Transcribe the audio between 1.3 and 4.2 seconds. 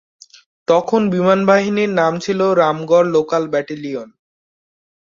বাহিনীর নাম ছিল রামগড় লোকাল ব্যাটালিয়ন।